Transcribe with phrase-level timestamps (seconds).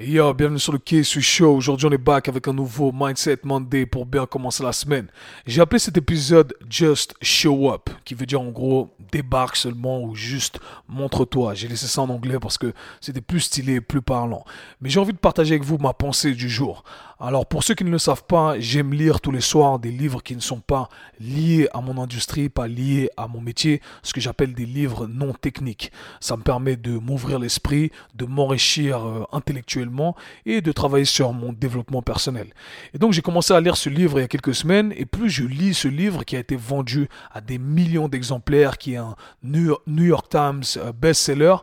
[0.00, 1.54] Yo, bienvenue sur le K-Sui Show.
[1.54, 5.08] Aujourd'hui, on est back avec un nouveau Mindset Monday pour bien commencer la semaine.
[5.46, 10.14] J'ai appelé cet épisode Just Show Up, qui veut dire en gros débarque seulement ou
[10.14, 11.52] juste montre-toi.
[11.52, 12.72] J'ai laissé ça en anglais parce que
[13.02, 14.44] c'était plus stylé, plus parlant.
[14.80, 16.84] Mais j'ai envie de partager avec vous ma pensée du jour.
[17.20, 20.22] Alors pour ceux qui ne le savent pas, j'aime lire tous les soirs des livres
[20.22, 20.88] qui ne sont pas
[21.18, 25.32] liés à mon industrie, pas liés à mon métier, ce que j'appelle des livres non
[25.32, 25.90] techniques.
[26.20, 30.14] Ça me permet de m'ouvrir l'esprit, de m'enrichir euh, intellectuellement
[30.46, 32.54] et de travailler sur mon développement personnel.
[32.94, 35.28] Et donc j'ai commencé à lire ce livre il y a quelques semaines et plus
[35.28, 39.16] je lis ce livre qui a été vendu à des millions d'exemplaires, qui est un
[39.42, 41.56] New York Times euh, best-seller,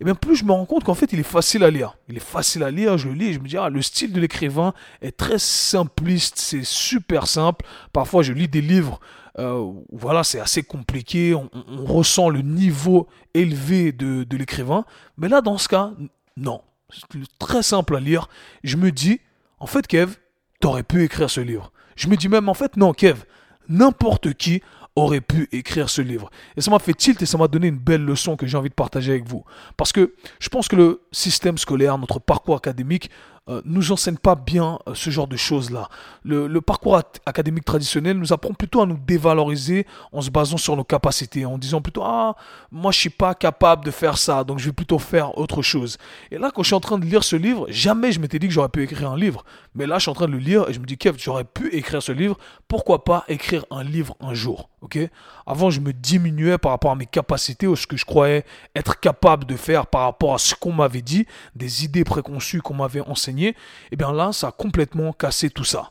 [0.00, 1.96] et bien plus je me rends compte qu'en fait il est facile à lire.
[2.08, 4.20] Il est facile à lire, je le lis je me dis, ah, le style de
[4.20, 7.64] l'écrivain est très simpliste, c'est super simple.
[7.92, 9.00] Parfois je lis des livres,
[9.38, 11.48] euh, voilà, c'est assez compliqué, on,
[11.84, 14.84] ressent le niveau élevé de, de l'écrivain.
[15.16, 15.92] Mais là, dans ce cas,
[16.36, 16.60] non.
[16.90, 18.28] C'est très simple à lire.
[18.64, 19.20] Je me dis,
[19.60, 20.14] en fait, Kev,
[20.60, 21.72] t'aurais pu écrire ce livre.
[21.96, 23.24] Je me dis même, en fait, non, Kev,
[23.68, 24.62] n'importe qui
[24.98, 26.30] aurait pu écrire ce livre.
[26.56, 28.68] Et ça m'a fait tilt et ça m'a donné une belle leçon que j'ai envie
[28.68, 29.44] de partager avec vous.
[29.76, 33.10] Parce que je pense que le système scolaire, notre parcours académique,
[33.48, 35.88] euh, nous enseigne pas bien euh, ce genre de choses-là.
[36.22, 40.84] Le, parcours académique traditionnel nous apprend plutôt à nous dévaloriser en se basant sur nos
[40.84, 42.36] capacités, en disant plutôt ah
[42.70, 45.96] moi je suis pas capable de faire ça, donc je vais plutôt faire autre chose.
[46.30, 48.48] Et là quand je suis en train de lire ce livre, jamais je m'étais dit
[48.48, 50.68] que j'aurais pu écrire un livre, mais là je suis en train de le lire
[50.68, 54.14] et je me dis Kev, j'aurais pu écrire ce livre, pourquoi pas écrire un livre
[54.20, 54.98] un jour, ok?
[55.46, 58.44] Avant je me diminuais par rapport à mes capacités ou ce que je croyais
[58.76, 62.74] être capable de faire par rapport à ce qu'on m'avait dit, des idées préconçues qu'on
[62.74, 63.56] m'avait enseignées et
[63.92, 65.90] eh bien là, ça a complètement cassé tout ça.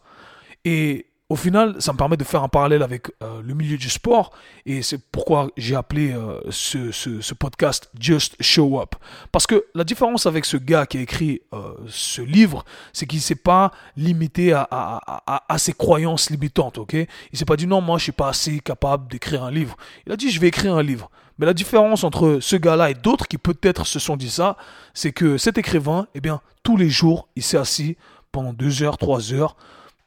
[0.66, 3.90] Et au final, ça me permet de faire un parallèle avec euh, le milieu du
[3.90, 4.32] sport
[4.66, 8.96] et c'est pourquoi j'ai appelé euh, ce, podcast Just Show Up.
[9.34, 12.64] Parce que la différence avec ce gars qui a écrit euh, ce livre,
[12.94, 16.94] c'est qu'il ne s'est pas limité à, à, ses croyances limitantes, ok?
[16.94, 19.76] Il s'est pas dit non, moi je suis pas assez capable d'écrire un livre.
[20.06, 21.12] Il a dit je vais écrire un livre.
[21.40, 24.56] Mais la différence entre ce gars-là et d'autres qui peut-être se sont dit ça,
[24.94, 27.98] c'est que cet écrivain, eh bien, tous les jours, il s'est assis
[28.32, 29.56] pendant deux heures, trois heures,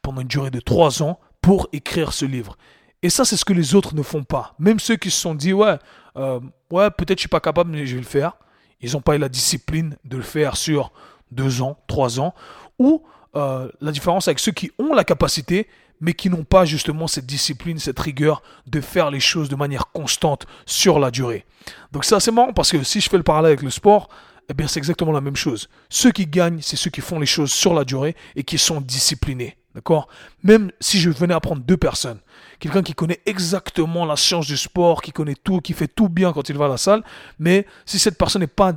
[0.01, 2.57] pendant une durée de trois ans, pour écrire ce livre.
[3.03, 4.53] Et ça, c'est ce que les autres ne font pas.
[4.59, 5.77] Même ceux qui se sont dit, ouais,
[6.17, 6.39] euh,
[6.69, 8.33] peut-être je suis pas capable, mais je vais le faire.
[8.79, 10.91] Ils n'ont pas eu la discipline de le faire sur
[11.31, 12.33] deux ans, trois ans.
[12.79, 13.03] Ou
[13.35, 15.67] euh, la différence avec ceux qui ont la capacité,
[15.99, 19.87] mais qui n'ont pas justement cette discipline, cette rigueur de faire les choses de manière
[19.91, 21.45] constante sur la durée.
[21.91, 24.09] Donc c'est assez marrant parce que si je fais le parallèle avec le sport,
[24.49, 25.69] eh bien c'est exactement la même chose.
[25.89, 28.81] Ceux qui gagnent, c'est ceux qui font les choses sur la durée et qui sont
[28.81, 29.57] disciplinés.
[29.75, 30.07] D'accord?
[30.43, 32.19] Même si je venais apprendre deux personnes,
[32.59, 36.33] quelqu'un qui connaît exactement la science du sport, qui connaît tout, qui fait tout bien
[36.33, 37.03] quand il va à la salle,
[37.39, 38.73] mais si cette personne n'est pas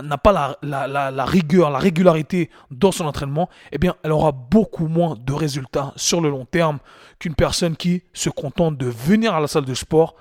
[0.00, 4.32] n'a pas la, la, la, rigueur, la régularité dans son entraînement, eh bien, elle aura
[4.32, 6.78] beaucoup moins de résultats sur le long terme
[7.18, 10.16] qu'une personne qui se contente de venir à la salle de sport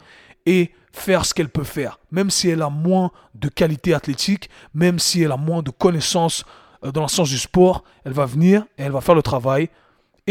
[0.46, 2.00] et faire ce qu'elle peut faire.
[2.12, 6.44] Même si elle a moins de qualité athlétique, même si elle a moins de connaissances
[6.84, 9.70] euh, dans le sens du sport, elle va venir et elle va faire le travail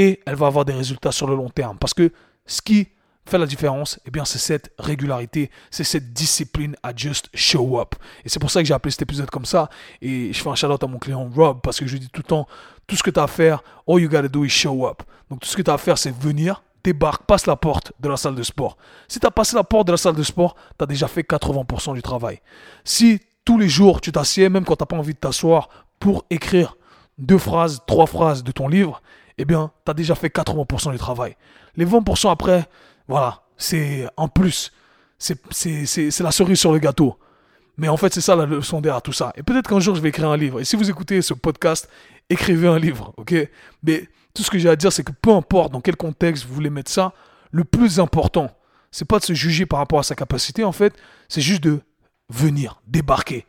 [0.00, 1.76] et elle va avoir des résultats sur le long terme.
[1.78, 2.10] Parce que
[2.46, 2.88] ce qui
[3.26, 7.96] fait la différence, eh bien, c'est cette régularité, c'est cette discipline à just show up.
[8.24, 9.68] Et c'est pour ça que j'ai appelé cet épisode comme ça.
[10.00, 12.08] Et je fais un shout out à mon client Rob parce que je lui dis
[12.08, 12.48] tout le temps,
[12.86, 15.02] tout ce que tu as à faire, all you gotta do is show up.
[15.28, 18.08] Donc tout ce que tu as à faire, c'est venir, débarque, passe la porte de
[18.08, 18.78] la salle de sport.
[19.06, 21.28] Si tu as passé la porte de la salle de sport, tu as déjà fait
[21.28, 22.40] 80% du travail.
[22.84, 25.68] Si tous les jours tu t'assieds, même quand tu n'as pas envie de t'asseoir,
[25.98, 26.78] pour écrire
[27.18, 29.02] deux phrases, trois phrases de ton livre,
[29.40, 31.36] eh bien, tu as déjà fait 80% du travail.
[31.76, 32.68] Les 20% après,
[33.08, 34.72] voilà, c'est en plus.
[35.18, 37.18] C'est la cerise sur le gâteau.
[37.76, 39.32] Mais en fait, c'est ça la leçon derrière tout ça.
[39.36, 40.60] Et peut-être qu'un jour, je vais écrire un livre.
[40.60, 41.88] Et si vous écoutez ce podcast,
[42.28, 43.34] écrivez un livre, ok?
[43.82, 46.54] Mais tout ce que j'ai à dire, c'est que peu importe dans quel contexte vous
[46.54, 47.14] voulez mettre ça,
[47.50, 48.50] le plus important,
[48.90, 50.94] c'est pas de se juger par rapport à sa capacité, en fait,
[51.28, 51.80] c'est juste de
[52.28, 53.46] venir, débarquer.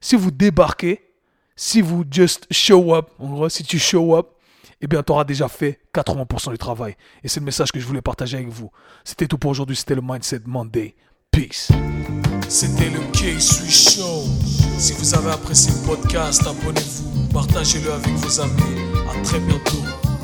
[0.00, 1.02] Si vous débarquez,
[1.54, 4.28] si vous just show up, en gros, si tu show up,
[4.80, 6.96] eh bien, tu auras déjà fait 80% du travail.
[7.22, 8.70] Et c'est le message que je voulais partager avec vous.
[9.04, 9.76] C'était tout pour aujourd'hui.
[9.76, 10.94] C'était le Mindset Monday.
[11.30, 11.68] Peace.
[12.48, 14.24] C'était le K-Sui Show.
[14.78, 18.62] Si vous avez apprécié le podcast, abonnez-vous, partagez-le avec vos amis.
[19.10, 20.15] À très bientôt.